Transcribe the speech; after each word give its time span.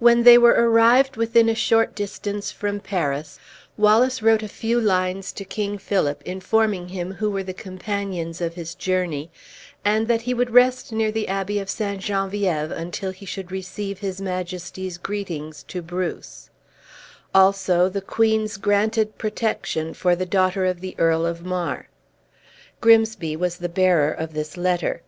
When 0.00 0.24
they 0.24 0.36
were 0.36 0.50
arrived 0.50 1.16
within 1.16 1.48
a 1.48 1.54
short 1.54 1.94
distance 1.94 2.50
from 2.52 2.78
Paris, 2.78 3.38
Wallace 3.78 4.22
wrote 4.22 4.42
a 4.42 4.48
few 4.48 4.78
lines 4.78 5.32
to 5.32 5.46
King 5.46 5.78
Philip, 5.78 6.20
informing 6.26 6.88
him 6.88 7.12
who 7.14 7.30
were 7.30 7.42
the 7.42 7.54
companions 7.54 8.42
of 8.42 8.52
his 8.52 8.74
journey, 8.74 9.30
and 9.82 10.08
that 10.08 10.20
he 10.20 10.34
would 10.34 10.50
rest 10.52 10.92
near 10.92 11.10
the 11.10 11.26
Abbey 11.26 11.58
of 11.58 11.70
St. 11.70 12.02
Genevieve 12.02 12.70
until 12.70 13.12
he 13.12 13.24
should 13.24 13.50
receive 13.50 14.00
his 14.00 14.20
majesty's 14.20 14.98
greetings 14.98 15.62
to 15.68 15.80
Bruce; 15.80 16.50
also 17.34 17.88
the 17.88 18.02
queen's 18.02 18.58
granted 18.58 19.16
protection 19.16 19.94
for 19.94 20.14
the 20.14 20.26
daughter 20.26 20.66
of 20.66 20.82
the 20.82 20.94
Earl 20.98 21.24
of 21.24 21.42
Mar. 21.46 21.88
Grimsby 22.82 23.36
was 23.36 23.56
the 23.56 23.70
bearer 23.70 24.12
of 24.12 24.34
this 24.34 24.58
letter. 24.58 25.00